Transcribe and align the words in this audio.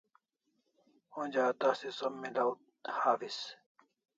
Onja 1.21 1.41
a 1.49 1.53
tasi 1.61 1.89
som 1.97 2.13
milaw 2.21 2.51
hawis 2.99 3.37